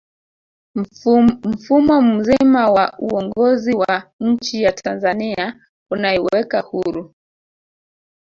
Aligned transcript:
mfumo 1.49 2.01
mzima 2.01 2.71
wa 2.71 2.93
uongozi 2.99 3.73
wa 3.73 4.11
nchiya 4.19 4.71
tanzania 4.71 5.67
unaiweka 5.89 6.61
huru 6.61 7.13